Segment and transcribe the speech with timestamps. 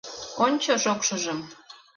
[0.43, 1.39] Ончо шокшыжым.